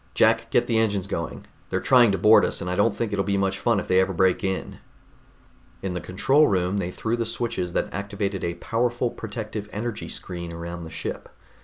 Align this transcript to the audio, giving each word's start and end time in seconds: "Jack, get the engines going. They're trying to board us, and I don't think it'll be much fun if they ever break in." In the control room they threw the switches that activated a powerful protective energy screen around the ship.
"Jack, 0.15 0.49
get 0.49 0.65
the 0.65 0.79
engines 0.79 1.05
going. 1.05 1.45
They're 1.69 1.79
trying 1.79 2.11
to 2.11 2.17
board 2.17 2.43
us, 2.43 2.59
and 2.59 2.67
I 2.71 2.75
don't 2.75 2.97
think 2.97 3.13
it'll 3.13 3.23
be 3.23 3.37
much 3.37 3.59
fun 3.59 3.79
if 3.79 3.87
they 3.87 3.99
ever 4.01 4.13
break 4.13 4.43
in." 4.43 4.79
In 5.83 5.93
the 5.93 6.01
control 6.01 6.47
room 6.47 6.79
they 6.79 6.89
threw 6.89 7.15
the 7.15 7.23
switches 7.23 7.73
that 7.73 7.93
activated 7.93 8.43
a 8.43 8.55
powerful 8.55 9.11
protective 9.11 9.69
energy 9.71 10.09
screen 10.09 10.51
around 10.51 10.85
the 10.85 10.89
ship. 10.89 11.29